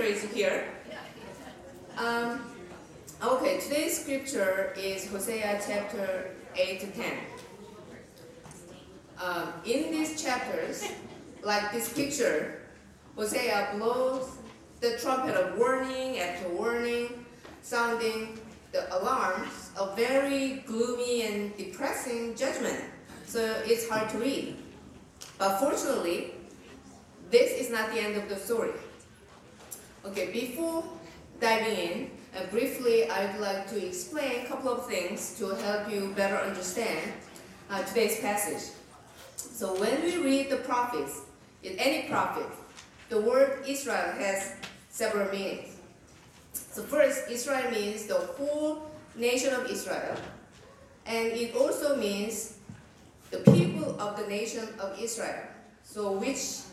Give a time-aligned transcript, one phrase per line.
[0.00, 0.68] is here.
[1.98, 2.40] Um,
[3.22, 7.12] okay, today's scripture is Hosea chapter 8 to 10.
[9.22, 10.84] Um, in these chapters,
[11.42, 12.62] like this picture,
[13.16, 14.38] Hosea blows
[14.80, 17.26] the trumpet of warning after warning,
[17.60, 18.38] sounding
[18.72, 22.80] the alarms of very gloomy and depressing judgment.
[23.26, 24.56] So it's hard to read.
[25.38, 26.32] But fortunately,
[27.30, 28.72] this is not the end of the story.
[30.04, 30.82] Okay, before
[31.40, 36.12] diving in, uh, briefly, I'd like to explain a couple of things to help you
[36.16, 37.12] better understand
[37.70, 38.74] uh, today's passage.
[39.36, 41.20] So when we read the prophets,
[41.62, 42.50] in any prophet,
[43.10, 44.56] the word Israel has
[44.90, 45.76] several meanings.
[46.52, 50.16] So first, Israel means the whole nation of Israel,
[51.06, 52.58] and it also means
[53.30, 55.46] the people of the nation of Israel,
[55.84, 56.66] so which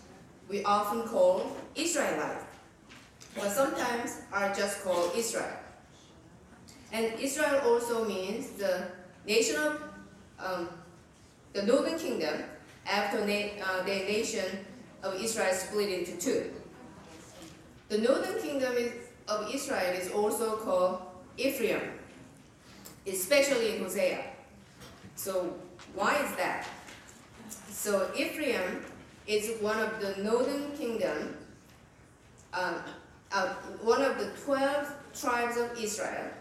[0.49, 2.48] we often call Israelite,
[3.39, 5.51] but sometimes are just called Israel.
[6.91, 8.87] And Israel also means the
[9.26, 9.82] nation of
[10.40, 10.70] um,
[11.54, 12.43] the northern kingdom
[12.85, 14.65] after na- uh, the nation
[15.04, 16.51] of Israel split into two.
[17.90, 18.93] The northern kingdom is,
[19.27, 21.01] of Israel is also called
[21.37, 21.82] Ephraim,
[23.07, 24.23] especially in Hosea.
[25.15, 25.55] So
[25.95, 26.67] why is that?
[27.70, 28.85] So Ephraim
[29.27, 31.37] is one of the northern kingdom,
[32.54, 32.76] um,
[33.32, 36.32] uh, one of the 12 tribes of Israel.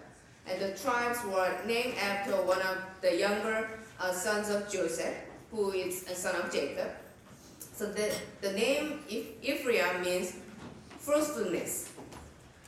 [0.47, 3.69] And the tribes were named after one of the younger
[4.01, 5.15] uh, sons of Joseph,
[5.51, 6.91] who is a son of Jacob.
[7.75, 9.01] So the, the name
[9.43, 10.35] Ephraim means
[10.99, 11.93] fruitfulness.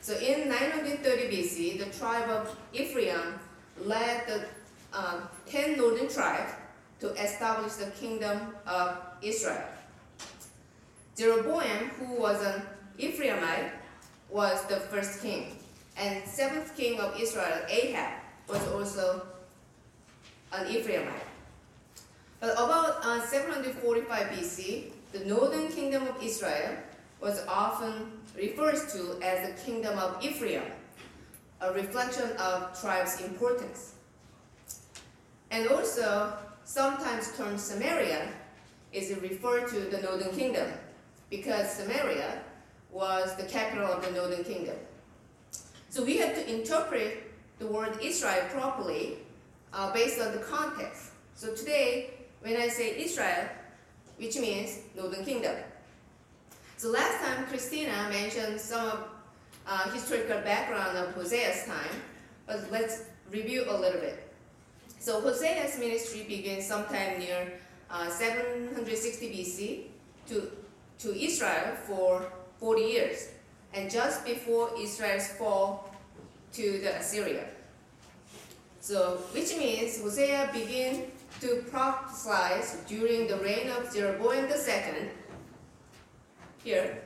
[0.01, 3.39] So in 930 BC, the tribe of Ephraim
[3.83, 4.45] led the
[4.97, 6.53] um, 10 northern tribes
[6.99, 9.63] to establish the kingdom of Israel.
[11.17, 12.61] Jeroboam, who was an
[12.99, 13.71] Ephraimite,
[14.31, 15.57] was the first king.
[15.97, 19.25] And seventh king of Israel, Ahab, was also
[20.53, 21.27] an Ephraimite.
[22.39, 26.77] But about uh, 745 BC, the northern kingdom of Israel
[27.21, 30.63] was often referred to as the kingdom of Ephraim,
[31.61, 33.93] a reflection of tribe's importance.
[35.51, 38.27] And also, sometimes term Samaria
[38.91, 40.71] is referred to the northern kingdom
[41.29, 42.41] because Samaria
[42.91, 44.75] was the capital of the northern kingdom.
[45.89, 49.17] So we have to interpret the word Israel properly
[49.73, 51.11] uh, based on the context.
[51.35, 53.49] So today, when I say Israel,
[54.17, 55.55] which means northern kingdom.
[56.77, 59.03] So last time Christina mentioned some of
[59.67, 62.01] uh, historical background of Hosea's time,
[62.45, 64.31] but let's review a little bit.
[64.99, 67.53] So Hosea's ministry began sometime near
[67.89, 69.83] uh, 760 BC
[70.27, 70.51] to,
[70.99, 72.31] to Israel for
[72.61, 73.29] 40 years,
[73.73, 75.89] and just before Israel's fall
[76.53, 77.45] to the Assyria.
[78.79, 81.07] So, which means Hosea began
[81.41, 85.09] to prophesy during the reign of Jeroboam II,
[86.63, 87.01] here,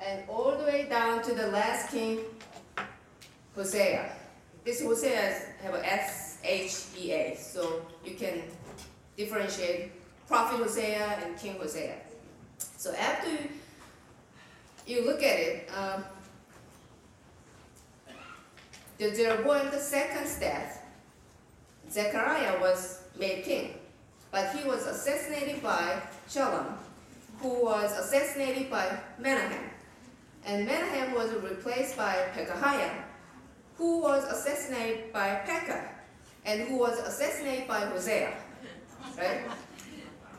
[0.00, 2.20] and all the way down to the last king,
[3.56, 4.12] Hosea.
[4.64, 8.42] This Hosea have a S H E A, so you can
[9.16, 9.90] differentiate
[10.28, 11.96] Prophet Hosea and King Hosea.
[12.76, 13.30] So after
[14.86, 16.04] you look at it, um,
[18.98, 20.82] the Jeroboam the second's death,
[21.90, 23.74] Zechariah was made king,
[24.30, 26.76] but he was assassinated by Shallum,
[27.40, 29.70] who was assassinated by Menahem.
[30.44, 33.02] And Menahem was replaced by Pekahiah,
[33.76, 35.88] who was assassinated by Pekah,
[36.44, 38.32] and who was assassinated by Hosea.
[39.16, 39.42] Right?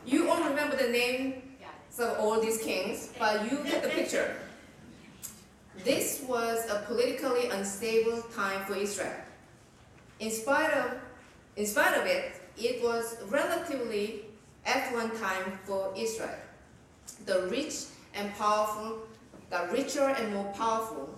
[0.06, 1.43] You all remember the names
[1.98, 4.36] of all these kings, but you get the picture.
[5.84, 9.14] This was a politically unstable time for Israel.
[10.20, 10.94] In spite of,
[11.56, 14.24] in spite of it, it was relatively
[14.64, 16.38] affluent time for Israel.
[17.26, 18.98] The rich and powerful
[19.50, 21.10] got richer and more powerful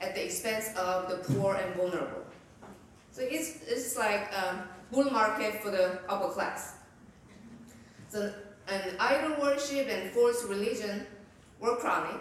[0.00, 2.24] at the expense of the poor and vulnerable.
[3.12, 6.74] So it's, it's like a bull market for the upper class.
[8.08, 8.32] So
[8.70, 11.06] an idol worship and false religion
[11.58, 12.20] were chronic,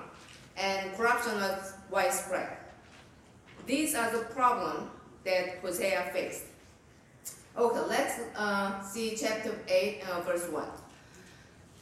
[0.57, 2.57] and corruption was widespread.
[3.65, 4.89] These are the problems
[5.23, 6.43] that Hosea faced.
[7.57, 10.65] Okay, let's uh, see chapter 8, uh, verse 1.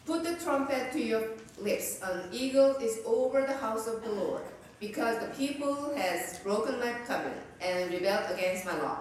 [0.06, 1.24] Put the trumpet to your
[1.60, 2.00] lips.
[2.02, 4.44] An eagle is over the house of the Lord,
[4.80, 9.00] because the people has broken my covenant and rebelled against my law.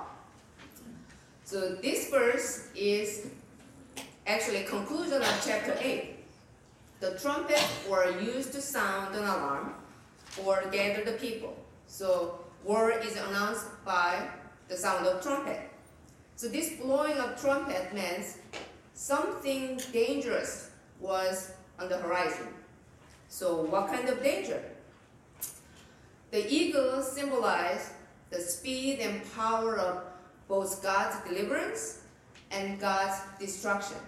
[1.45, 3.29] So this verse is
[4.27, 6.17] actually conclusion of chapter 8.
[6.99, 9.75] The trumpets were used to sound an alarm
[10.45, 11.57] or gather the people.
[11.87, 14.29] So war is announced by
[14.69, 15.61] the sound of trumpet.
[16.35, 18.39] So this blowing of trumpet means
[18.95, 20.71] something dangerous
[21.01, 22.49] was on the horizon.
[23.29, 24.63] So what kind of danger?
[26.33, 27.93] The eagle symbolized
[28.31, 30.03] the speed and power of
[30.49, 32.01] both God's deliverance
[32.51, 33.99] and God's destruction.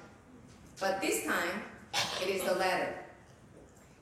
[0.81, 1.63] But this time,
[2.23, 2.95] it is the latter.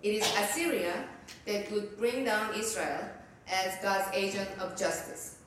[0.02, 1.04] It is Assyria
[1.46, 3.00] that would bring down Israel
[3.48, 5.38] as God's agent of justice.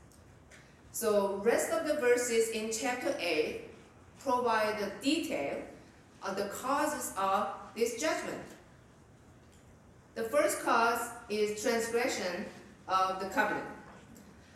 [0.92, 3.62] So rest of the verses in chapter 8
[4.20, 5.62] provide the detail
[6.24, 8.42] of the causes of this judgment.
[10.16, 12.46] The first cause is transgression
[12.88, 13.68] of the covenant.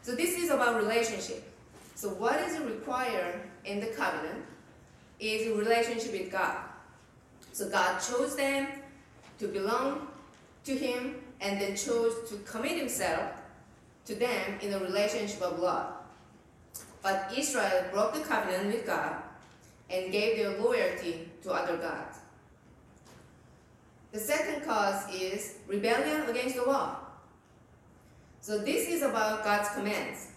[0.01, 1.49] So this is about relationship.
[1.95, 4.43] So what is required in the covenant
[5.23, 6.57] is relationship with God.
[7.53, 8.67] So God chose them
[9.39, 10.07] to belong
[10.65, 13.31] to Him and then chose to commit Himself
[14.05, 15.93] to them in a relationship of love.
[17.01, 19.15] But Israel broke the covenant with God
[19.89, 22.19] and gave their loyalty to other gods.
[24.11, 26.97] The second cause is rebellion against the law.
[28.41, 30.27] So this is about God's commands,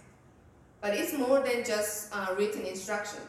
[0.81, 3.19] but it's more than just uh, written instruction.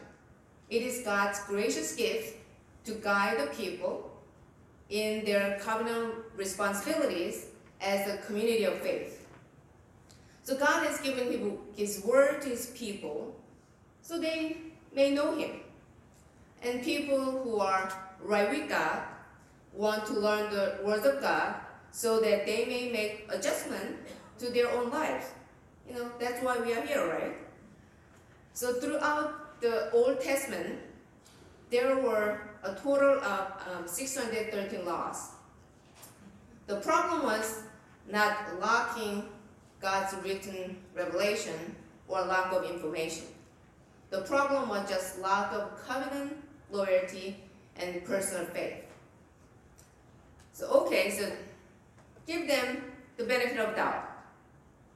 [0.69, 2.37] It is God's gracious gift
[2.85, 4.11] to guide the people
[4.89, 7.47] in their covenant responsibilities
[7.81, 9.27] as a community of faith.
[10.43, 13.35] So God has given His word to His people
[14.01, 14.57] so they
[14.93, 15.51] may know Him.
[16.63, 17.91] And people who are
[18.21, 19.03] right with God
[19.73, 21.55] want to learn the Word of God
[21.91, 23.97] so that they may make adjustment
[24.39, 25.25] to their own lives.
[25.87, 27.37] You know, that's why we are here, right?
[28.53, 30.79] So throughout the Old Testament,
[31.69, 35.31] there were a total of um, 613 laws.
[36.67, 37.63] The problem was
[38.09, 39.25] not lacking
[39.81, 41.75] God's written revelation
[42.07, 43.25] or lack of information.
[44.09, 46.35] The problem was just lack of covenant,
[46.71, 47.37] loyalty,
[47.75, 48.83] and personal faith.
[50.53, 51.31] So, okay, so
[52.27, 52.83] give them
[53.17, 54.09] the benefit of doubt.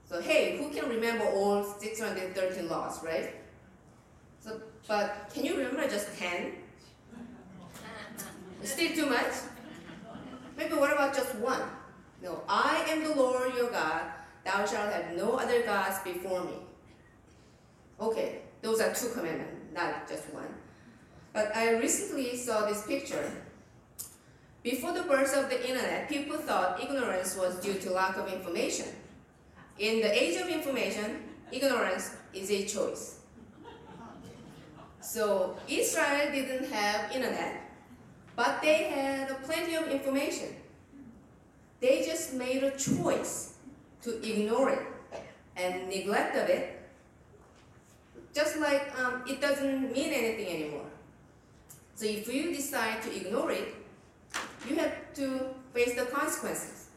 [0.10, 3.36] So, hey, who can remember all 613 laws, right?
[4.44, 6.54] So, but can you remember just 10?
[8.64, 9.34] Still too much?
[10.58, 11.62] Maybe what about just one?
[12.22, 14.02] No, I am the Lord your God.
[14.44, 16.56] Thou shalt have no other gods before me.
[18.00, 20.54] Okay, those are two commandments, not just one.
[21.32, 23.32] But I recently saw this picture
[24.64, 28.88] before the birth of the internet, people thought ignorance was due to lack of information.
[29.78, 33.20] In the age of information, ignorance is a choice.
[35.04, 37.62] So Israel didn't have internet,
[38.38, 40.56] but they had plenty of information.
[41.82, 43.56] They just made a choice
[44.04, 44.88] to ignore it
[45.58, 46.80] and neglect of it,
[48.34, 50.88] just like um, it doesn't mean anything anymore.
[51.96, 53.76] So if you decide to ignore it,
[54.68, 56.88] you have to face the consequences.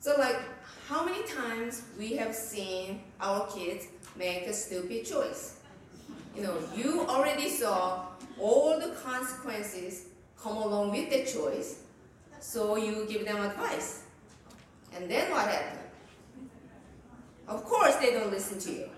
[0.00, 0.40] So like,
[0.88, 3.86] how many times we have seen our kids
[4.16, 5.59] make a stupid choice?
[6.36, 8.06] You know, you already saw
[8.38, 10.06] all the consequences
[10.40, 11.80] come along with the choice,
[12.40, 14.04] so you give them advice.
[14.94, 15.80] And then what happened?
[17.46, 18.88] Of course they don't listen to you.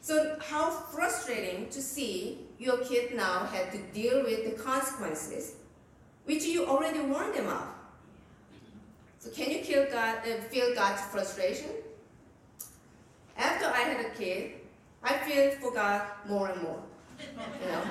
[0.00, 5.54] So how frustrating to see your kid now had to deal with the consequences,
[6.24, 7.68] which you already warned them of.
[9.18, 11.70] So can you God, uh, feel God's frustration?
[13.36, 14.52] After I had a kid,
[15.04, 16.80] I feel for God more and more.
[17.20, 17.82] You know?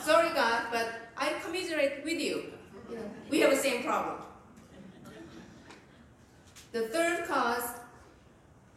[0.00, 2.52] Sorry, God, but I commiserate with you.
[2.90, 4.16] know, we have the same problem.
[6.72, 7.70] The third cause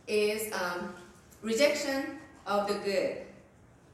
[0.08, 0.94] is um,
[1.42, 3.18] rejection of the good.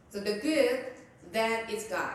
[0.10, 0.86] So the good,
[1.31, 2.13] that is God.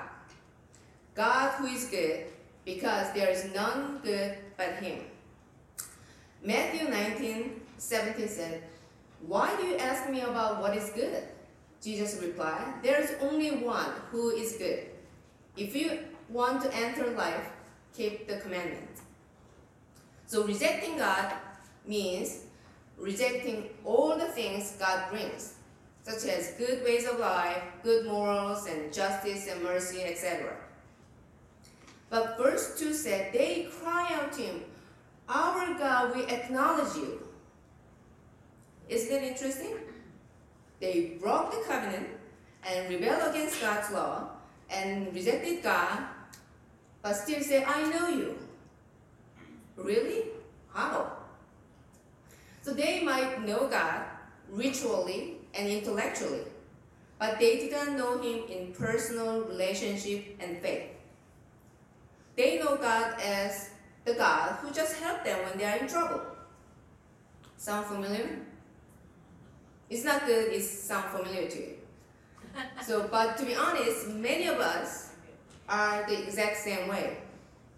[1.14, 2.26] God who is good,
[2.64, 5.00] because there is none good but Him.
[6.44, 8.62] Matthew 19, 17 said,
[9.26, 11.22] Why do you ask me about what is good?
[11.82, 14.86] Jesus replied, There is only one who is good.
[15.56, 15.98] If you
[16.28, 17.48] want to enter life,
[17.96, 19.00] keep the commandment.
[20.26, 21.32] So rejecting God
[21.86, 22.44] means
[22.98, 25.54] rejecting all the things God brings
[26.08, 30.56] such as good ways of life, good morals, and justice and mercy, etc.
[32.08, 34.60] But verse 2 said, They cry out to him,
[35.28, 37.27] Our God, we acknowledge you.
[38.88, 39.74] Isn't it interesting?
[40.80, 42.08] They broke the covenant
[42.66, 44.30] and rebelled against God's law
[44.70, 46.04] and rejected God,
[47.02, 48.38] but still say, I know you.
[49.76, 50.24] Really?
[50.72, 51.12] How?
[52.62, 54.02] So they might know God
[54.50, 56.44] ritually and intellectually,
[57.18, 60.90] but they did not know Him in personal relationship and faith.
[62.36, 63.70] They know God as
[64.04, 66.22] the God who just helped them when they are in trouble.
[67.56, 68.38] Sound familiar?
[69.90, 71.74] It's not good, it sound familiar to you.
[72.84, 75.12] So, but to be honest, many of us
[75.68, 77.18] are the exact same way.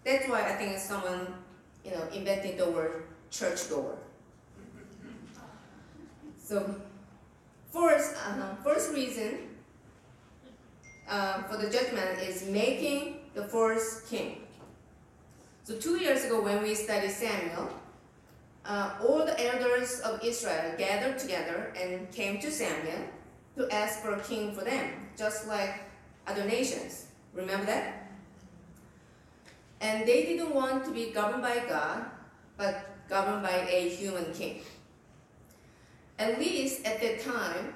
[0.03, 1.33] That's why I think someone,
[1.85, 3.97] you know, invented the word churchgoer.
[6.43, 6.75] So,
[7.71, 9.51] first, uh, first reason
[11.07, 14.41] uh, for the judgment is making the first king.
[15.63, 17.69] So two years ago when we studied Samuel,
[18.65, 23.07] uh, all the elders of Israel gathered together and came to Samuel
[23.57, 25.81] to ask for a king for them, just like
[26.27, 27.07] other nations.
[27.33, 28.07] Remember that?
[29.81, 32.05] And they didn't want to be governed by God,
[32.55, 34.61] but governed by a human king.
[36.19, 37.73] At least at that time,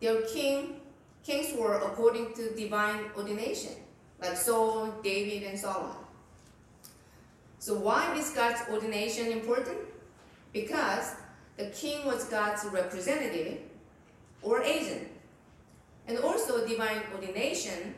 [0.00, 0.80] their king,
[1.22, 3.72] kings were according to divine ordination,
[4.20, 5.96] like Saul, David, and Solomon.
[7.60, 9.78] So why is God's ordination important?
[10.56, 11.16] Because
[11.58, 13.58] the king was God's representative
[14.40, 15.08] or agent.
[16.08, 17.94] And also divine ordination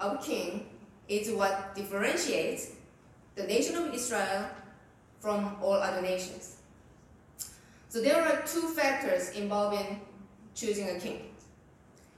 [0.00, 0.66] of king
[1.06, 2.72] is what differentiates
[3.36, 4.48] the nation of Israel
[5.20, 6.56] from all other nations.
[7.88, 10.00] So there are two factors involving
[10.56, 11.30] choosing a king.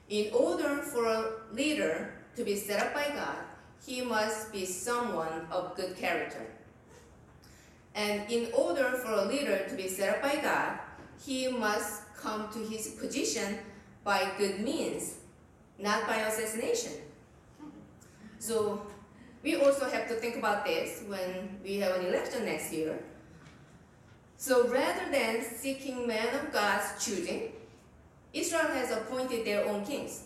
[0.09, 3.37] In order for a leader to be set up by God,
[3.85, 6.54] he must be someone of good character.
[7.95, 10.79] And in order for a leader to be set up by God,
[11.25, 13.59] he must come to his position
[14.03, 15.15] by good means,
[15.79, 16.91] not by assassination.
[18.37, 18.85] So
[19.43, 22.99] we also have to think about this when we have an election next year.
[24.37, 27.53] So rather than seeking men of God's choosing,
[28.33, 30.23] Israel has appointed their own kings.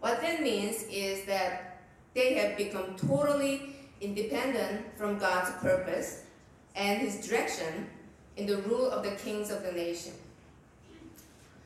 [0.00, 1.80] What that means is that
[2.14, 6.24] they have become totally independent from God's purpose
[6.74, 7.88] and his direction
[8.36, 10.12] in the rule of the kings of the nation.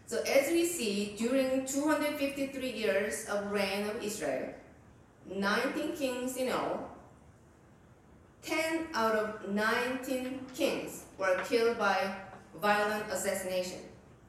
[0.06, 4.52] So as we see, during 253 years of reign of Israel,
[5.34, 6.90] 19 kings in all,
[8.42, 12.14] 10 out of 19 kings were killed by
[12.60, 13.78] violent assassination,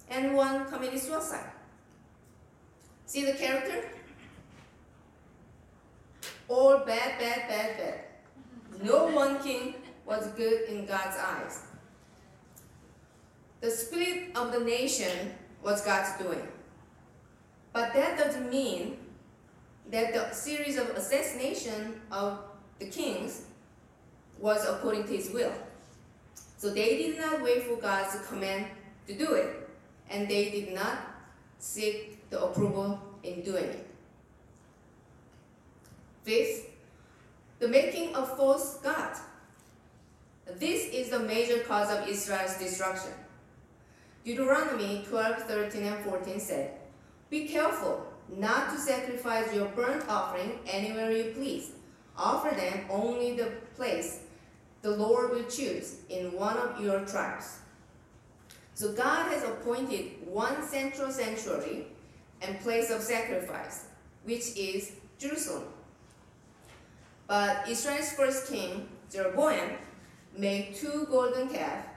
[0.10, 1.52] and one committed suicide.
[3.06, 3.84] See the character?
[6.48, 8.00] All bad, bad, bad, bad.
[8.84, 9.76] No one king
[10.06, 11.64] was good in God's eyes.
[13.62, 15.34] The split of the nation
[15.64, 16.48] was God's doing.
[17.74, 18.98] But that doesn't mean
[19.92, 22.40] that the series of assassination of
[22.80, 23.44] the kings
[24.40, 25.54] was according to his will.
[26.58, 28.68] So they did not wait for God's command
[29.08, 29.70] to do it,
[30.10, 31.00] and they did not
[31.60, 33.95] seek the approval in doing it.
[36.26, 36.72] Fifth,
[37.60, 39.20] the making of false gods.
[40.58, 43.12] This is the major cause of Israel's destruction.
[44.24, 46.72] Deuteronomy 12, 13, and 14 said,
[47.30, 51.74] Be careful not to sacrifice your burnt offering anywhere you please.
[52.18, 54.22] Offer them only the place
[54.82, 57.60] the Lord will choose in one of your tribes.
[58.74, 61.86] So God has appointed one central sanctuary
[62.42, 63.86] and place of sacrifice,
[64.24, 65.66] which is Jerusalem.
[67.28, 69.78] But Israel's first king, Jeroboam,
[70.38, 71.88] made two golden calves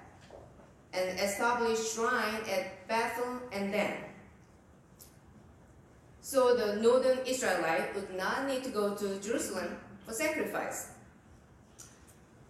[0.93, 3.97] and established shrine at Bethel and Dan.
[6.21, 10.91] So the northern Israelite would not need to go to Jerusalem for sacrifice.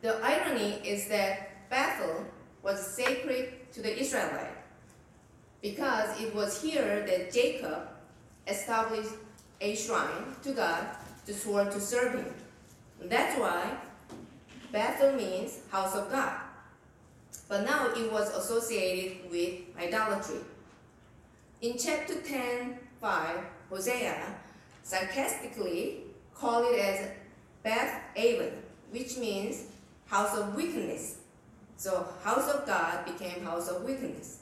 [0.02, 2.24] The irony is that Bethel
[2.62, 4.56] was sacred to the Israelite
[5.60, 7.88] because it was here that Jacob
[8.46, 9.10] established
[9.60, 10.86] a shrine to God
[11.26, 12.34] to swear to serve him.
[13.00, 13.76] That's why
[14.72, 16.40] Bethel means house of God.
[17.48, 20.40] But now it was associated with idolatry.
[21.62, 23.38] In chapter 10, 5,
[23.70, 24.34] Hosea
[24.82, 27.08] sarcastically called it as
[27.62, 28.52] Beth Aven,
[28.90, 29.64] which means
[30.06, 31.18] house of wickedness.
[31.76, 34.40] So house of God became house of wickedness.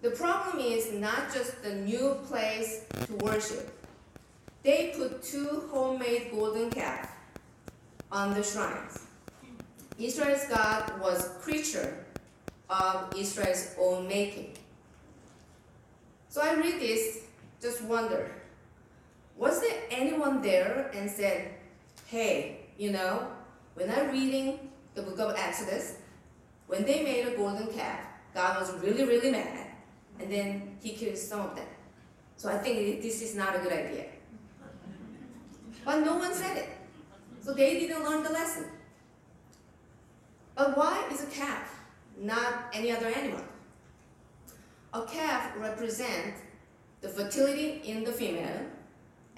[0.00, 3.77] The problem is not just the new place to worship.
[4.62, 7.08] They put two homemade golden calves
[8.10, 9.06] on the shrines.
[9.98, 12.04] Israel's God was creature
[12.70, 14.54] of Israel's own making.
[16.28, 17.24] So I read this,
[17.60, 18.30] just wonder,
[19.36, 21.54] was there anyone there and said,
[22.06, 23.28] hey, you know,
[23.74, 25.96] when I'm reading the book of Exodus,
[26.66, 28.00] when they made a golden calf,
[28.34, 29.66] God was really, really mad,
[30.20, 31.66] and then He killed some of them.
[32.36, 34.06] So I think this is not a good idea.
[35.88, 36.68] But no one said it,
[37.40, 38.66] so they didn't learn the lesson.
[40.54, 41.80] But why is a calf
[42.20, 43.40] not any other animal?
[44.92, 46.42] A calf represents
[47.00, 48.66] the fertility in the female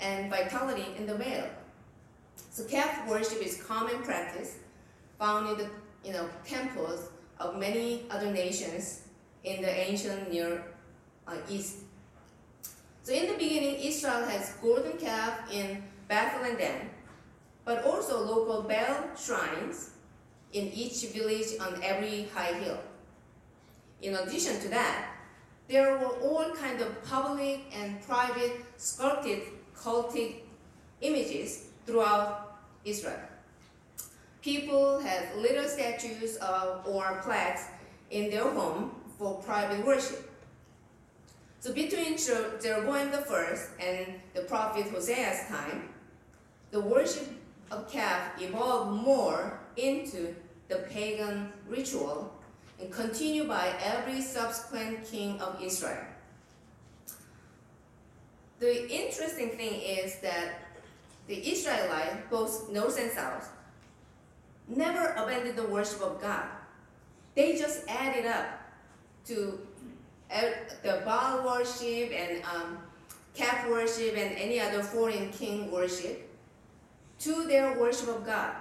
[0.01, 1.49] and vitality in the male.
[2.51, 4.57] So calf worship is common practice
[5.21, 5.71] found in the
[6.05, 9.03] you know, temples of many other nations
[9.45, 10.65] in the ancient Near
[11.29, 11.85] uh, East.
[13.05, 16.91] So in the beginning, Israel has golden calf in And Dan,
[17.65, 19.91] but also local Baal shrines
[20.53, 22.79] in each village on every high hill.
[24.03, 25.15] In addition to that,
[25.69, 29.43] there were all kinds of public and private sculpted
[29.77, 30.41] cultic
[31.01, 33.21] images throughout Israel.
[34.43, 37.67] People had little statues of, or plaques
[38.11, 40.29] in their home for private worship.
[41.61, 45.91] So between Jeroboam I and the prophet Hosea's time,
[46.71, 47.29] the worship
[47.71, 50.35] of calf evolved more into
[50.69, 52.33] the pagan ritual
[52.81, 56.05] and continued by every subsequent king of Israel.
[58.59, 60.61] The interesting thing is that
[61.27, 63.51] the Israelites, both north and south,
[64.69, 66.47] never abandoned the worship of God.
[67.35, 68.47] They just added up
[69.27, 69.61] to
[70.83, 72.79] the Baal worship and um,
[73.35, 76.30] calf worship and any other foreign king worship
[77.21, 78.55] to their worship of God.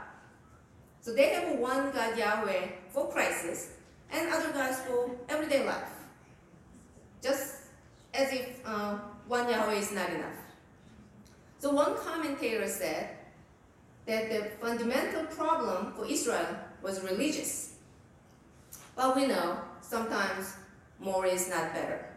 [1.02, 3.72] So they have one God Yahweh for crisis
[4.12, 5.90] and other gods for everyday life.
[7.22, 7.56] Just
[8.14, 8.98] as if uh,
[9.28, 10.36] one Yahweh is not enough.
[11.60, 13.10] So one commentator said
[14.06, 17.76] that the fundamental problem for Israel was religious.
[18.96, 20.56] But we know sometimes
[21.00, 22.09] more is not better.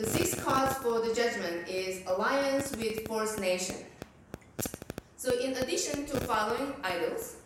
[0.00, 3.76] The sixth cause for the judgment is alliance with false nation.
[5.18, 7.36] So in addition to following idols,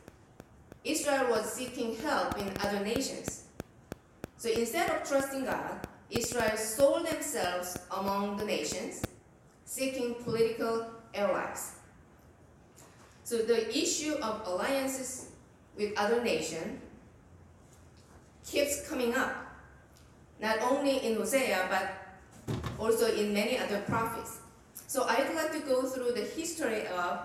[0.84, 3.46] Israel was seeking help in other nations.
[4.36, 9.02] So instead of trusting God, Israel sold themselves among the nations,
[9.64, 11.72] seeking political allies.
[13.24, 15.30] So the issue of alliances
[15.76, 16.80] with other nations
[18.46, 19.34] keeps coming up,
[20.40, 22.03] not only in Hosea, but
[22.78, 24.38] also in many other prophets.
[24.86, 27.20] So I'd like to go through the history of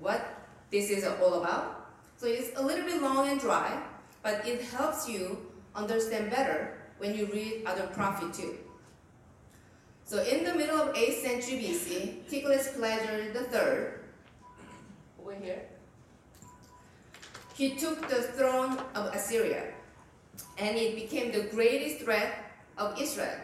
[0.00, 1.90] what this is all about.
[2.16, 3.82] So it's a little bit long and dry,
[4.22, 5.38] but it helps you
[5.74, 8.56] understand better when you read other prophets too.
[10.04, 14.00] So in the middle of 8th century BC, Tiglath-Pileser III,
[15.20, 15.62] over here,
[17.54, 19.72] he took the throne of Assyria,
[20.58, 23.38] and it became the greatest threat of Israel.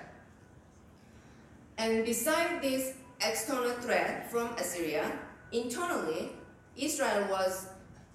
[1.80, 5.10] And beside this external threat from Assyria,
[5.50, 6.32] internally,
[6.76, 7.68] Israel was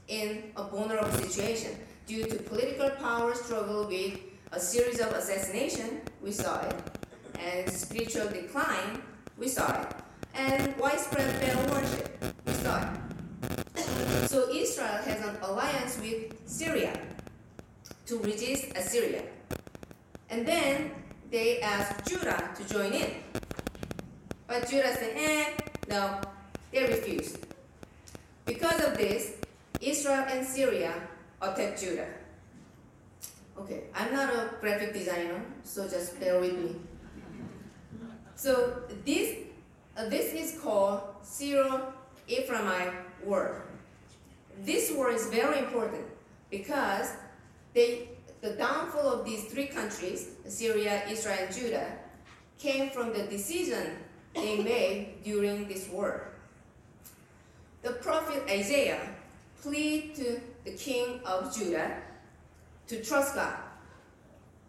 [0.08, 1.71] in a vulnerable situation
[2.06, 4.19] due to political power struggle with
[4.51, 6.75] a series of assassination, we saw it,
[7.39, 9.01] and spiritual decline,
[9.36, 9.88] we saw it,
[10.36, 12.89] and widespread Baal worship, we saw it.
[14.30, 16.93] So Israel has an alliance with Syria
[18.06, 19.23] to resist Assyria.
[20.30, 20.91] And then
[21.32, 23.10] they asked Judah to join in.
[24.48, 25.46] But Judah said, eh,
[25.90, 26.22] no,
[26.72, 27.40] they refused.
[28.46, 29.34] Because of this,
[29.82, 30.94] Israel and Syria
[31.42, 32.08] attacked Judah.
[33.58, 36.76] Okay, I'm not a graphic designer, so just bear with me.
[38.36, 39.38] So this,
[39.98, 43.64] uh, this is called Syro-Ephraimite war.
[44.62, 46.06] This war is very important
[46.52, 47.14] because
[47.74, 48.10] they,
[48.42, 51.88] the downfall of these three countries, Syria, Israel, and Judah,
[52.60, 53.98] came from the decision
[54.36, 56.28] they made during this war.
[57.82, 59.02] The prophet Isaiah
[59.62, 61.98] pleaded to the king of Judah
[62.88, 63.56] to trust God.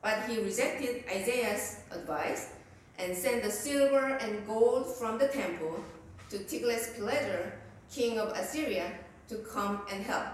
[0.02, 2.52] But he rejected Isaiah's advice
[2.98, 5.82] and sent the silver and gold from the temple
[6.30, 7.52] to Tiglath-Pileser,
[7.90, 8.92] king of Assyria,
[9.28, 10.26] to come and help.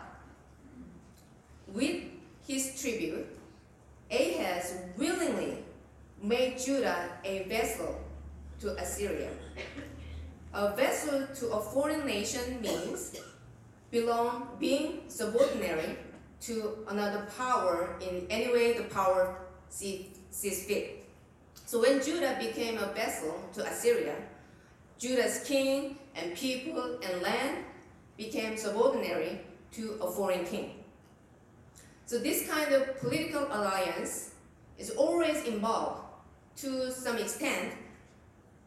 [1.69, 2.05] With
[2.47, 3.27] his tribute,
[4.11, 5.65] Ahaz willingly
[6.23, 7.99] made Judah a vessel
[8.63, 9.29] to Assyria.
[10.55, 13.19] A vessel to a foreign nation means
[13.91, 15.99] belong being subordinate
[16.43, 19.37] to another power in any way the power
[19.69, 21.05] sees fit.
[21.67, 24.15] So when Judah became a vessel to Assyria,
[24.97, 27.65] Judah's king and people and land
[28.17, 29.41] became subordinary
[29.73, 30.85] to a foreign king.
[32.07, 34.35] So this kind of political alliance
[34.79, 36.03] is always involved,
[36.57, 37.73] to some extent,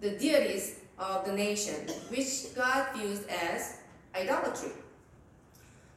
[0.05, 1.73] the deities of the nation,
[2.09, 3.79] which God views as
[4.13, 4.71] idolatry.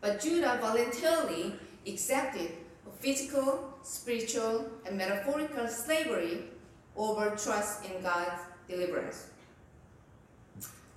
[0.00, 1.52] But Judah voluntarily
[1.86, 2.52] accepted
[3.00, 6.44] physical, spiritual, and metaphorical slavery
[6.96, 9.26] over trust in God's deliverance.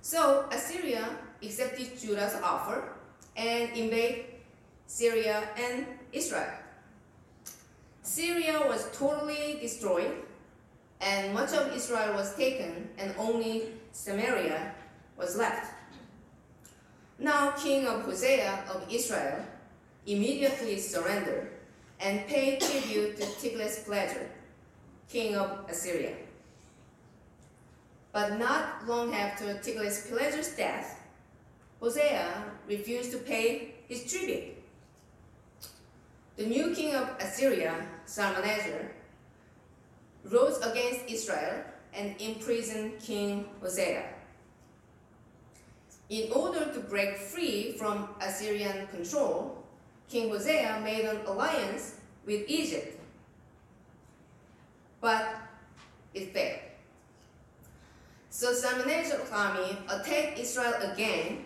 [0.00, 1.10] So Assyria
[1.42, 2.94] accepted Judah's offer
[3.36, 4.24] and invaded
[4.86, 6.50] Syria and Israel.
[8.02, 10.12] Syria was totally destroyed,
[11.02, 14.72] and much of Israel was taken, and only Samaria
[15.16, 15.74] was left.
[17.18, 19.44] Now, king of Hosea of Israel
[20.06, 21.50] immediately surrendered
[22.00, 24.28] and paid tribute to Tiglath-Pileser,
[25.08, 26.16] king of Assyria.
[28.12, 31.00] But not long after Tiglath-Pileser's death,
[31.80, 34.54] Hosea refused to pay his tribute.
[36.36, 38.92] The new king of Assyria, Shalmaneser,
[40.24, 44.04] rose against Israel and imprisoned King Hosea.
[46.08, 49.64] In order to break free from Assyrian control,
[50.08, 53.00] King Hosea made an alliance with Egypt.
[55.00, 55.36] But
[56.14, 56.60] it failed.
[58.30, 61.44] So Shalmaneser's army attacked Israel again,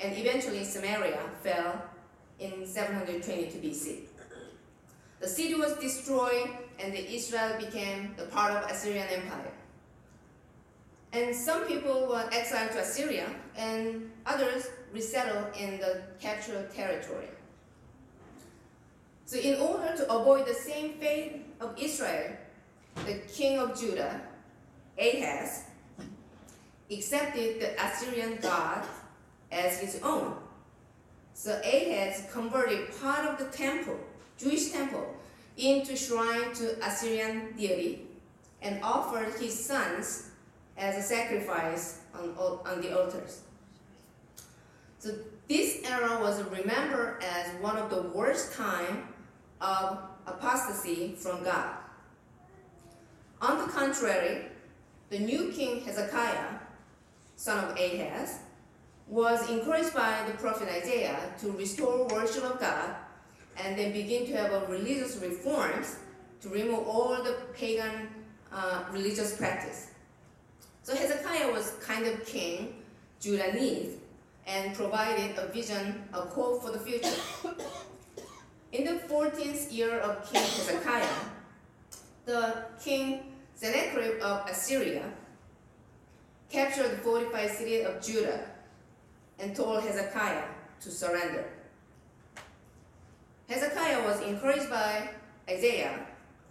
[0.00, 1.82] and eventually Samaria fell
[2.38, 4.00] in 722 BC.
[5.20, 9.52] The city was destroyed, and Israel became the part of Assyrian Empire.
[11.12, 17.28] And some people were exiled to Assyria, and others resettled in the captured territory.
[19.26, 22.36] So, in order to avoid the same fate of Israel,
[23.06, 24.20] the king of Judah,
[24.98, 25.64] Ahaz,
[26.90, 28.84] accepted the Assyrian god
[29.50, 30.34] as his own.
[31.32, 33.98] So Ahaz converted part of the temple,
[34.38, 35.14] Jewish temple,
[35.56, 38.06] into shrine to Assyrian deity
[38.62, 40.30] and offered his sons
[40.76, 42.30] as a sacrifice on,
[42.66, 43.42] on the altars.
[44.98, 45.10] So
[45.48, 49.08] this era was remembered as one of the worst time
[49.60, 51.76] of apostasy from God.
[53.40, 54.46] On the contrary,
[55.10, 56.58] the new king Hezekiah,
[57.36, 58.38] son of Ahaz,
[59.06, 62.96] was encouraged by the prophet Isaiah to restore worship of God
[63.62, 65.96] and then begin to have a religious reforms
[66.40, 68.08] to remove all the pagan
[68.52, 69.90] uh, religious practice.
[70.82, 72.82] So Hezekiah was kind of king
[73.20, 73.96] Judah needs
[74.46, 77.16] and provided a vision a hope for the future.
[78.72, 81.06] In the 14th year of King Hezekiah,
[82.26, 85.04] the king Sennacherib of Assyria
[86.50, 88.44] captured the fortified city of Judah
[89.38, 90.44] and told Hezekiah
[90.80, 91.53] to surrender.
[94.26, 95.10] Encouraged by
[95.48, 96.06] Isaiah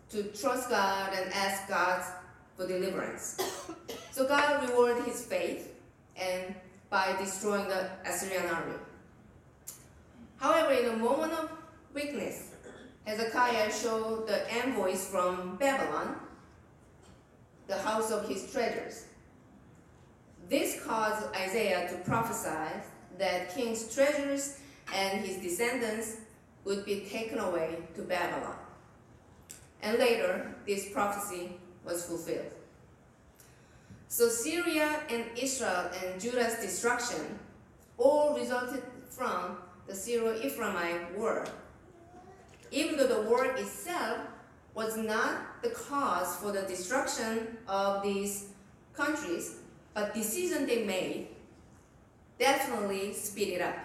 [0.09, 2.03] to trust God and ask God
[2.55, 3.37] for deliverance.
[4.11, 5.73] so God rewarded his faith
[6.15, 6.53] and
[6.89, 8.75] by destroying the Assyrian army.
[10.37, 11.49] However, in a moment of
[11.93, 12.51] weakness,
[13.05, 16.17] Hezekiah showed the envoys from Babylon
[17.67, 19.05] the house of his treasures.
[20.47, 22.81] This caused Isaiah to prophesy
[23.17, 24.59] that king's treasures
[24.93, 26.17] and his descendants
[26.65, 28.55] would be taken away to Babylon.
[29.81, 31.51] And later, this prophecy
[31.83, 32.53] was fulfilled.
[34.07, 37.39] So Syria and Israel and Judah's destruction
[37.97, 41.45] all resulted from the Syro-Ephraimite war.
[42.71, 44.19] Even though the war itself
[44.73, 48.47] was not the cause for the destruction of these
[48.93, 49.57] countries,
[49.93, 51.27] but decision they made
[52.39, 53.75] definitely speed it up.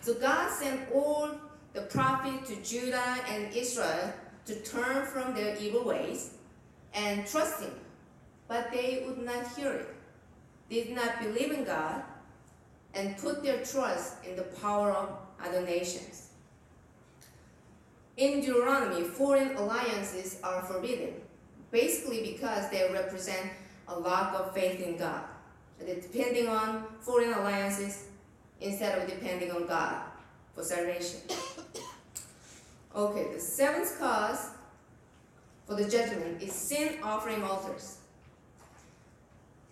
[0.00, 1.30] So God sent all
[1.76, 4.10] the prophet to Judah and Israel
[4.46, 6.30] to turn from their evil ways
[6.94, 7.74] and trust Him,
[8.48, 9.94] but they would not hear it,
[10.70, 12.02] did not believe in God,
[12.94, 16.30] and put their trust in the power of other nations.
[18.16, 21.12] In Deuteronomy, foreign alliances are forbidden,
[21.70, 23.50] basically because they represent
[23.88, 25.24] a lack of faith in God.
[25.78, 28.06] They're depending on foreign alliances
[28.62, 30.00] instead of depending on God
[30.56, 31.20] for salvation.
[32.94, 34.48] Okay, the seventh cause
[35.66, 37.98] for the judgment is sin offering altars.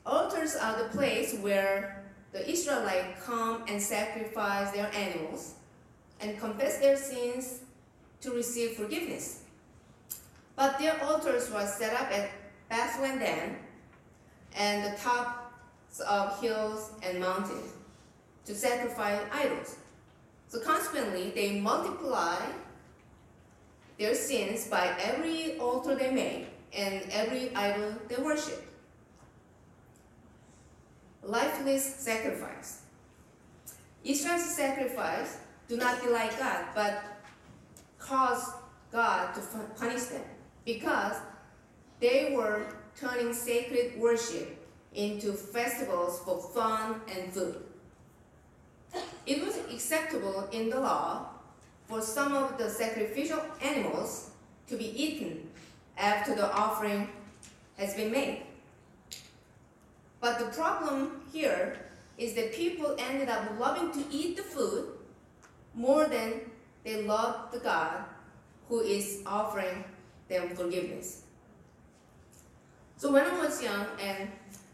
[0.04, 5.54] Altars are the place where the Israelites come and sacrifice their animals
[6.20, 7.60] and confess their sins
[8.20, 9.44] to receive forgiveness.
[10.54, 12.30] But their altars were set up at
[12.70, 13.56] and Dan
[14.56, 17.72] and the tops of hills and mountains.
[18.44, 19.76] to sacrifice idols.
[20.48, 22.37] So consequently, they multiply
[23.98, 28.62] their sins by every altar they make and every idol they worship.
[31.22, 32.83] Lifeless sacrifice.
[34.04, 37.02] Israel's sacrifice do not delight God, but
[37.98, 38.52] cause
[38.92, 39.40] God to
[39.78, 40.22] punish them
[40.64, 41.16] because
[42.00, 44.59] they were turning sacred worship
[44.94, 47.57] into festivals for fun and food.
[49.26, 51.26] It was acceptable in the law
[51.87, 54.30] for some of the sacrificial animals
[54.68, 55.48] to be eaten
[55.96, 57.08] after the offering
[57.78, 58.42] has been made.
[60.20, 61.78] But the problem here
[62.16, 64.88] is that people ended up loving to eat the food
[65.74, 66.40] more than
[66.84, 68.04] they loved the God
[68.68, 69.84] who is offering
[70.28, 71.22] them forgiveness.
[72.96, 74.28] So when I was young and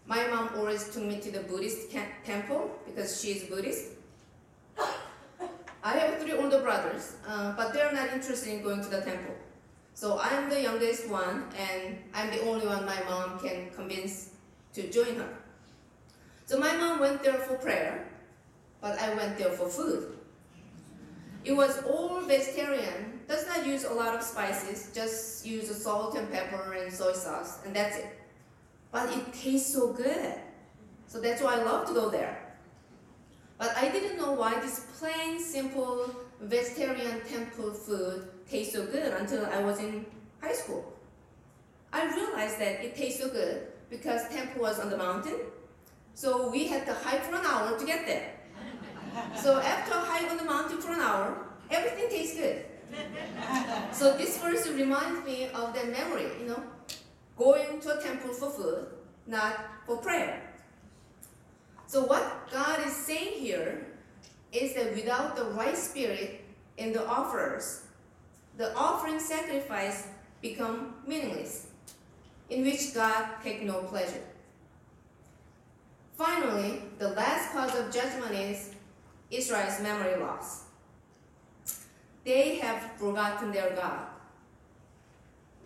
[0.06, 1.90] my mom always took me to the Buddhist
[2.24, 3.86] temple because she is Buddhist.
[5.82, 9.34] I have three older brothers, uh, but they're not interested in going to the temple.
[9.94, 14.30] So I'm the youngest one, and I'm the only one my mom can convince
[14.74, 15.38] to join her.
[16.46, 18.06] So my mom went there for prayer,
[18.80, 20.18] but I went there for food.
[21.44, 26.30] It was all vegetarian, does not use a lot of spices, just use salt and
[26.30, 28.18] pepper and soy sauce, and that's it.
[28.92, 30.34] But it tastes so good.
[31.06, 32.49] So that's why I love to go there.
[33.60, 39.44] But I didn't know why this plain, simple vegetarian temple food tastes so good until
[39.44, 40.06] I was in
[40.40, 40.96] high school.
[41.92, 45.40] I realized that it tastes so good because temple was on the mountain,
[46.14, 48.32] so we had to hike for an hour to get there.
[49.36, 52.64] So after a hike on the mountain for an hour, everything tastes good.
[53.92, 56.62] So this verse reminds me of that memory, you know,
[57.36, 58.86] going to a temple for food,
[59.26, 60.49] not for prayer.
[61.90, 63.84] So what God is saying here
[64.52, 66.44] is that without the right spirit
[66.76, 67.82] in the offerers,
[68.56, 70.06] the offering sacrifice
[70.40, 71.66] become meaningless,
[72.48, 74.22] in which God take no pleasure.
[76.16, 78.70] Finally, the last cause of judgment is
[79.32, 80.66] Israel's memory loss.
[82.24, 84.06] They have forgotten their God.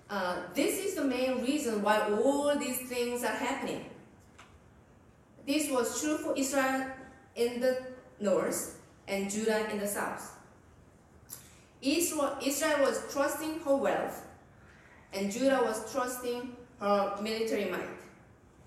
[0.09, 3.85] Uh, this is the main reason why all these things are happening.
[5.47, 6.87] This was true for Israel
[7.37, 7.79] in the
[8.21, 10.39] north and Judah in the south.
[11.83, 14.25] Israel, Israel was trusting her wealth,
[15.13, 17.89] and Judah was trusting her military might.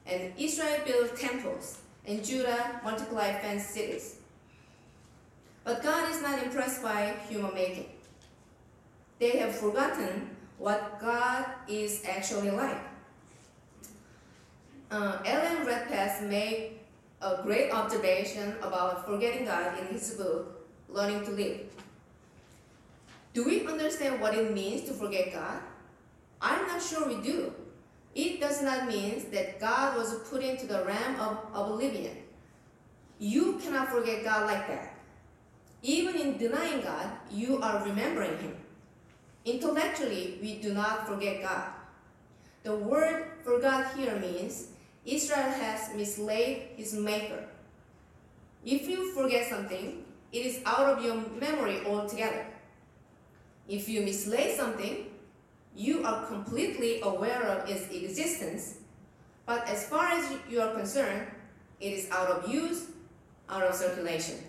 [0.06, 4.20] And Israel built temples, and Judah multiplied fenced cities.
[5.64, 7.90] But God is not impressed by human making.
[9.20, 12.82] They have forgotten what God is actually like
[14.92, 15.18] uh,
[16.22, 16.80] Made
[17.22, 21.62] a great observation about forgetting God in his book, Learning to Live.
[23.34, 25.62] Do we understand what it means to forget God?
[26.42, 27.54] I'm not sure we do.
[28.16, 32.18] It does not mean that God was put into the realm of oblivion.
[33.20, 34.96] You cannot forget God like that.
[35.84, 38.56] Even in denying God, you are remembering Him.
[39.46, 41.70] Intellectually, we do not forget God.
[42.64, 44.70] The word forgot here means
[45.08, 47.46] Israel has mislaid his maker.
[48.66, 52.46] If you forget something, it is out of your memory altogether.
[53.70, 55.08] If you mislay something,
[55.74, 58.80] you are completely aware of its existence,
[59.46, 61.28] but as far as you are concerned,
[61.80, 62.88] it is out of use,
[63.48, 64.44] out of circulation.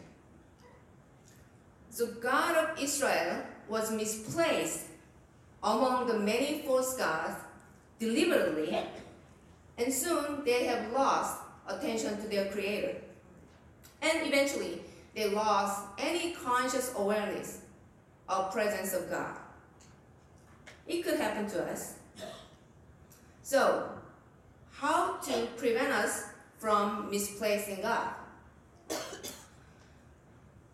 [1.97, 4.87] The God of Israel was misplaced
[5.62, 7.37] among the many false gods
[8.01, 8.77] deliberately
[9.78, 12.96] and soon they have lost attention to their creator.
[14.02, 14.80] And eventually,
[15.14, 17.62] they lost any conscious awareness
[18.28, 19.36] of presence of God.
[20.86, 21.94] It could happen to us.
[23.42, 23.88] So,
[24.72, 26.24] how to prevent us
[26.58, 28.08] from misplacing God?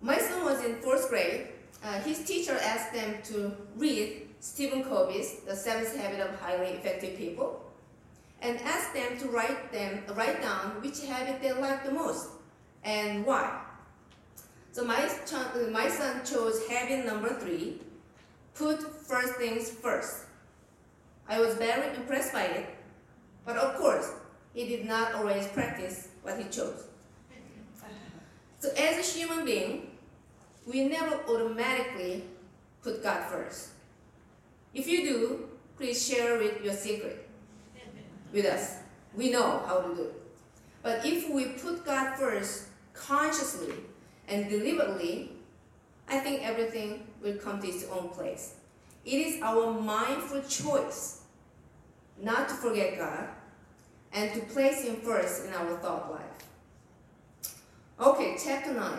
[0.01, 1.49] My son was in fourth grade.
[1.83, 7.17] Uh, his teacher asked them to read Stephen Covey's The Seventh Habit of Highly Effective
[7.17, 7.64] People
[8.45, 12.29] and ask them to write them write down which habit they like the most
[12.85, 13.61] and why.
[14.73, 15.09] So my,
[15.73, 17.81] my son chose habit number three,
[18.55, 20.27] put first things first.
[21.27, 22.67] I was very impressed by it,
[23.47, 24.11] but of course,
[24.53, 26.85] he did not always practice what he chose.
[28.59, 29.91] So as a human being,
[30.67, 32.25] we never automatically
[32.83, 33.71] put God first.
[34.75, 37.24] If you do, please share with your secret
[38.35, 38.79] with us.
[39.15, 40.15] We know how to do it.
[40.83, 43.73] But if we put God first consciously,
[44.29, 45.31] and deliberately,
[46.09, 48.55] I think everything will come to its own place.
[49.05, 51.23] It is our mindful choice
[52.21, 53.29] not to forget God
[54.13, 57.55] and to place Him first in our thought life.
[58.01, 58.93] Okay, chapter 9.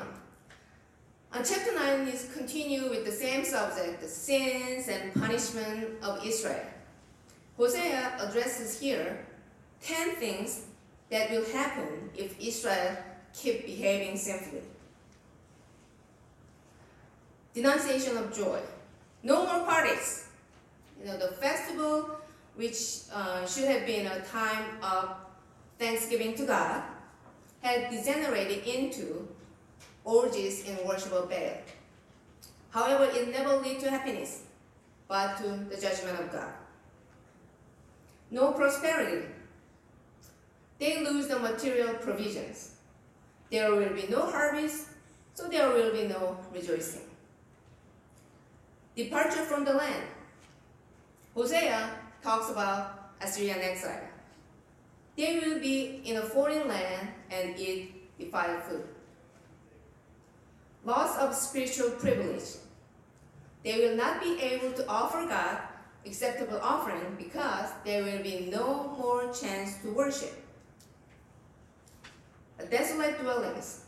[1.34, 6.65] Uh, chapter 9 is continue with the same subject, the sins and punishment of Israel.
[7.57, 9.25] Hosea addresses here
[9.81, 10.65] 10 things
[11.09, 12.97] that will happen if Israel
[13.33, 14.61] keep behaving sinfully.
[17.53, 18.59] Denunciation of joy.
[19.23, 20.27] No more parties.
[20.99, 22.19] You know, the festival,
[22.55, 25.15] which uh, should have been a time of
[25.79, 26.83] thanksgiving to God,
[27.61, 29.27] had degenerated into
[30.03, 31.57] orgies in worship of Baal.
[32.69, 34.43] However, it never led to happiness,
[35.07, 36.51] but to the judgment of God.
[38.31, 39.25] No prosperity.
[40.79, 42.75] They lose the material provisions.
[43.49, 44.88] There will be no harvest,
[45.33, 47.07] so there will be no rejoicing.
[48.95, 50.03] Departure from the land.
[51.33, 51.91] Hosea
[52.23, 54.07] talks about Assyrian exile.
[55.17, 58.88] They will be in a foreign land and eat defiled food.
[60.83, 62.59] Loss of spiritual privilege.
[63.63, 65.59] They will not be able to offer God
[66.05, 70.33] acceptable offering because there will be no more chance to worship.
[72.69, 73.85] Desolate dwellings.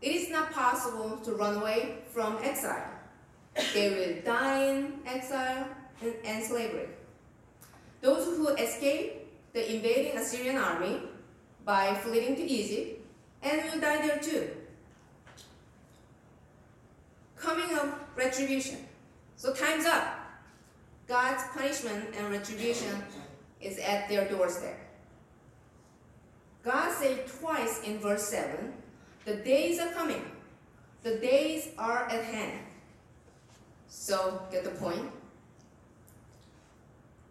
[0.00, 2.90] It is not possible to run away from exile.
[3.74, 5.66] They will die in exile
[6.00, 6.88] and, and slavery.
[8.00, 11.02] Those who escape the invading Assyrian army
[11.64, 13.04] by fleeing to Egypt
[13.42, 14.50] and will die there too.
[17.36, 18.78] Coming of retribution.
[19.36, 20.19] So time's up.
[21.10, 23.02] God's punishment and retribution
[23.60, 24.78] is at their doorstep.
[26.62, 28.72] God said twice in verse 7
[29.24, 30.22] the days are coming,
[31.02, 32.60] the days are at hand.
[33.88, 35.10] So, get the point?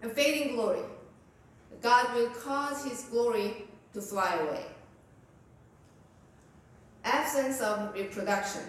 [0.02, 0.82] And fading glory.
[1.82, 3.64] God will cause his glory
[3.94, 4.66] to fly away.
[7.06, 8.64] Absence of reproduction.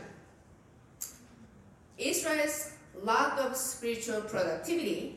[1.99, 2.70] Israel's
[3.03, 5.17] lack of spiritual productivity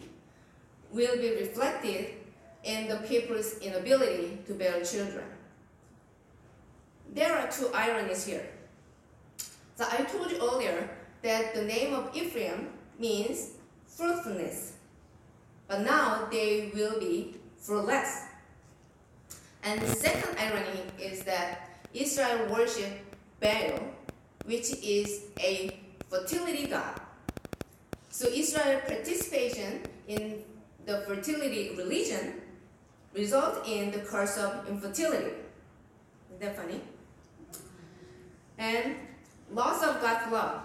[0.91, 2.07] will be reflected
[2.63, 5.25] in the people's inability to bear children.
[7.13, 8.47] There are two ironies here.
[9.75, 10.89] So I told you earlier
[11.21, 13.51] that the name of Ephraim means
[13.87, 14.73] fruitfulness,
[15.67, 18.25] but now they will be fruitless.
[19.63, 22.99] And the second irony is that Israel worship
[23.39, 23.79] Baal,
[24.45, 26.99] which is a fertility god.
[28.13, 30.43] So Israel participation in
[30.85, 32.41] the fertility religion
[33.11, 35.33] result in the curse of infertility.
[36.29, 36.79] Isn't that funny?
[38.59, 38.97] And
[39.51, 40.61] loss of God's love.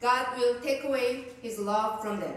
[0.00, 2.36] God will take away his love from them.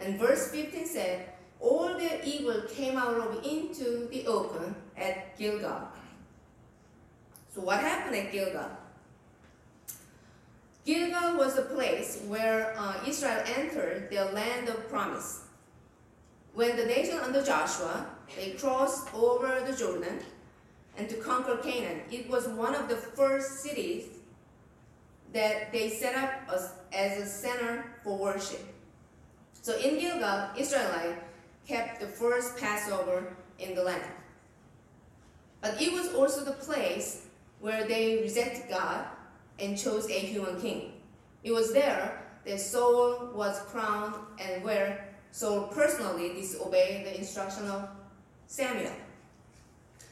[0.00, 1.28] And verse 15 said,
[1.60, 5.86] All their evil came out of into the open at Gilgal.
[7.54, 8.70] So what happened at Gilgal?
[10.88, 15.42] Gilgal was the place where uh, Israel entered their land of promise.
[16.54, 20.20] When the nation under Joshua, they crossed over the Jordan
[20.96, 22.00] and to conquer Canaan.
[22.10, 24.04] It was one of the first cities
[25.34, 28.64] that they set up as, as a center for worship.
[29.60, 31.18] So in Gilgal, Israelite
[31.66, 34.10] kept the first Passover in the land.
[35.60, 37.26] But it was also the place
[37.60, 39.04] where they rejected God
[39.58, 40.92] and chose a human king.
[41.42, 47.88] It was there that Saul was crowned and where Saul personally disobeyed the instruction of
[48.46, 48.92] Samuel.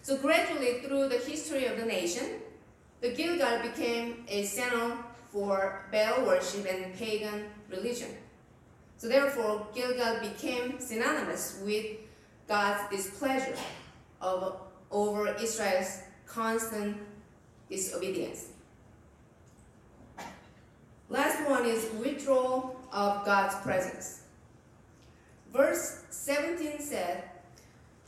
[0.02, 2.26] So gradually through the history of the nation,
[3.00, 4.96] the Gilgal became a center
[5.30, 8.10] for Baal worship and pagan religion.
[8.98, 11.86] So therefore, Gilgal became synonymous with
[12.48, 13.56] God's displeasure
[14.20, 14.60] of,
[14.90, 16.96] over Israel's constant
[17.68, 18.46] disobedience.
[21.08, 24.22] Last one is withdrawal of God's presence.
[25.52, 27.24] Verse 17 said,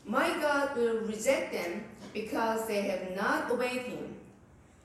[0.05, 4.17] My God will reject them because they have not obeyed him.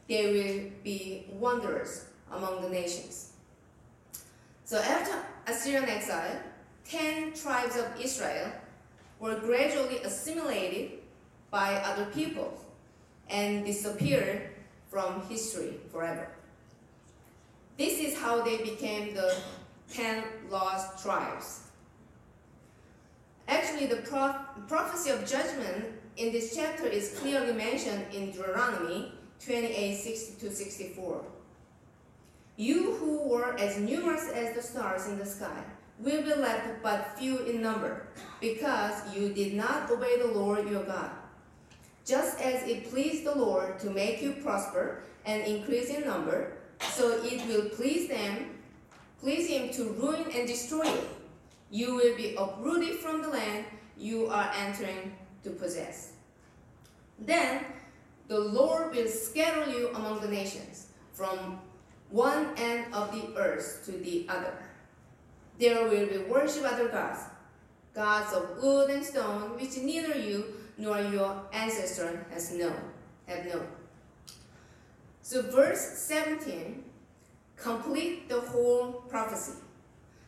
[0.08, 3.32] They will be wanderers among the nations.
[4.66, 5.14] So after
[5.48, 6.40] Assyrian exile,
[6.86, 8.52] 10 tribes of Israel
[9.20, 11.00] were gradually assimilated
[11.50, 12.60] by other peoples
[13.30, 14.50] and disappeared
[14.90, 16.28] from history forever.
[17.78, 19.36] This is how they became the
[19.92, 21.62] ten lost tribes.
[23.48, 24.04] Actually, the
[24.68, 25.86] prophecy of judgment
[26.18, 29.12] in this chapter is clearly mentioned in Deuteronomy
[29.44, 31.24] 28 60 to 64.
[32.56, 35.64] You who were as numerous as the stars in the sky
[36.00, 38.08] will be left but few in number,
[38.40, 41.10] because you did not obey the Lord your God.
[42.06, 46.58] Just as it pleased the Lord to make you prosper and increase in number,
[46.92, 48.60] so it will please them,
[49.20, 51.08] please him to ruin and destroy you.
[51.72, 53.66] You will be uprooted from the land
[53.98, 56.14] you are entering to possess.
[57.20, 57.66] Then
[58.28, 61.60] the Lord will scatter you among the nations, from
[62.10, 64.54] one end of the earth to the other.
[65.60, 67.22] There will be worship other gods,
[67.94, 70.46] gods of wood and stone, which neither you
[70.78, 72.76] nor your ancestor has known,
[73.28, 73.68] have known.
[75.24, 76.84] So verse 17
[77.56, 79.54] complete the whole prophecy.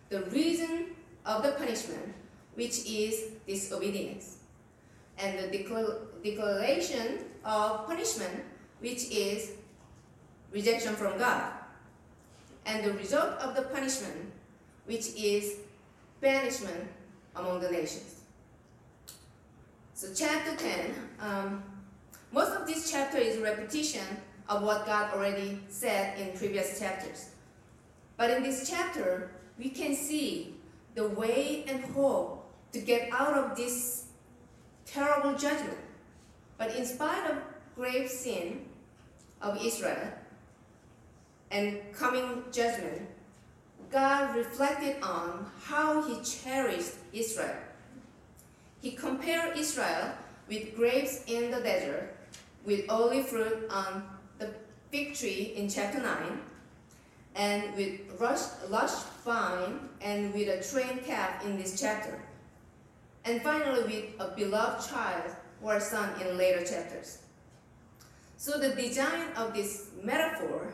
[0.08, 2.14] The reason of the punishment,
[2.54, 4.38] which is disobedience,
[5.20, 5.48] and the
[6.24, 8.46] declaration of punishment,
[8.80, 9.52] which is
[10.54, 11.52] rejection from God,
[12.66, 14.32] and the result of the punishment,
[14.86, 15.58] which is
[16.22, 16.88] banishment
[17.36, 18.22] among the nations.
[19.93, 21.64] So chapter 10, um,
[22.32, 24.06] most of this chapter is repetition
[24.48, 27.30] of what God already said in previous chapters.
[28.18, 30.56] But in this chapter, we can see
[30.96, 34.06] the way and hope to get out of this
[34.86, 35.78] terrible judgment.
[36.58, 37.38] But in spite of
[37.76, 38.66] grave sin
[39.41, 40.14] of Israel
[41.52, 43.02] and coming judgment,
[43.91, 47.56] God reflected on how he cherished Israel.
[48.82, 50.12] He compared Israel
[50.48, 52.16] with grapes in the desert,
[52.66, 54.04] with olive fruit on
[55.16, 56.39] tree in chapter 9,
[57.36, 58.00] and with
[58.70, 58.91] lush
[59.26, 62.22] vine and with a trained calf in this chapter.
[63.26, 67.20] And finally with a beloved child or son in later chapters.
[68.38, 70.74] So the design of this metaphor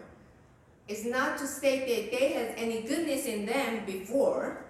[0.87, 4.65] is not to state that they had any goodness in them before,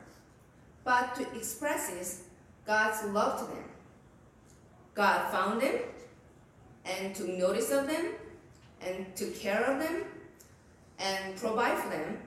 [0.83, 2.23] but to express
[2.65, 3.63] God's love to them.
[4.93, 5.79] God found them
[6.85, 8.13] and took notice of them
[8.85, 10.03] and took care of them
[10.99, 12.17] and provide for them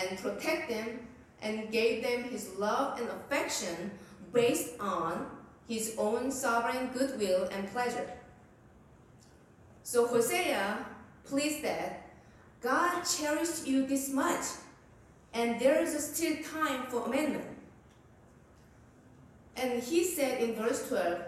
[0.00, 1.06] and protect them
[1.42, 3.90] and gave them his love and affection
[4.32, 5.26] based on
[5.68, 8.10] his own sovereign goodwill and pleasure.
[9.82, 10.84] So Hosea
[11.24, 12.08] pleased that
[12.60, 14.44] God cherished you this much,
[15.32, 17.46] and there is still time for amendment.
[19.56, 21.20] And he said in verse 12,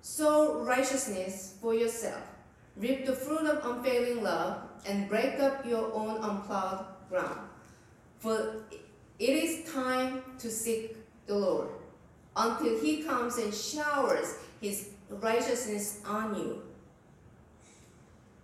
[0.00, 2.22] Sow righteousness for yourself,
[2.78, 7.40] reap the fruit of unfailing love, and break up your own unplowed ground.
[8.18, 8.62] For
[9.18, 11.68] it is time to seek the Lord
[12.36, 16.62] until he comes and showers his righteousness on you.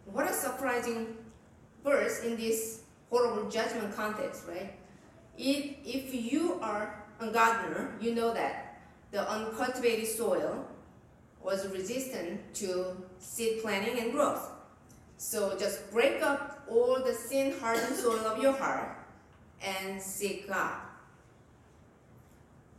[0.06, 1.16] What a surprising
[1.82, 4.74] verse in this horrible judgment context, right?
[5.38, 8.80] If, if you are a gardener, you know that
[9.12, 10.66] the uncultivated soil
[11.44, 14.50] was resistant to seed planting and growth.
[15.18, 18.96] So just break up all the sin hardened soil of your heart
[19.62, 20.80] and seek God.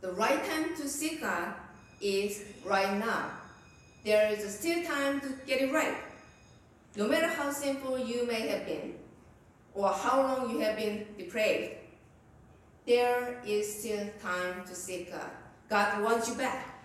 [0.00, 1.54] The right time to seek God
[2.00, 3.30] is right now.
[4.04, 5.96] There is still time to get it right.
[6.96, 8.94] No matter how sinful you may have been,
[9.74, 11.74] or how long you have been depraved,
[12.86, 15.30] there is still time to seek God.
[15.68, 16.75] God wants you back.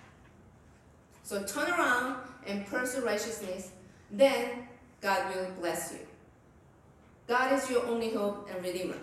[1.24, 2.16] So turn around
[2.46, 3.72] and pursue righteousness,
[4.12, 4.68] then
[5.02, 6.00] God will bless you.
[7.28, 8.98] God is your only hope and redeemer.